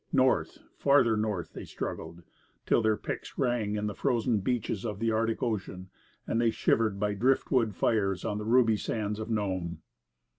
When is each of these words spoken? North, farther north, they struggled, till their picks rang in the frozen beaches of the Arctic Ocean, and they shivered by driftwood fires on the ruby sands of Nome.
North, 0.11 0.57
farther 0.79 1.15
north, 1.15 1.53
they 1.53 1.63
struggled, 1.63 2.23
till 2.65 2.81
their 2.81 2.97
picks 2.97 3.37
rang 3.37 3.75
in 3.75 3.85
the 3.85 3.93
frozen 3.93 4.39
beaches 4.39 4.83
of 4.83 4.97
the 4.97 5.11
Arctic 5.11 5.43
Ocean, 5.43 5.91
and 6.25 6.41
they 6.41 6.49
shivered 6.49 6.99
by 6.99 7.13
driftwood 7.13 7.75
fires 7.75 8.25
on 8.25 8.39
the 8.39 8.43
ruby 8.45 8.77
sands 8.77 9.19
of 9.19 9.29
Nome. 9.29 9.83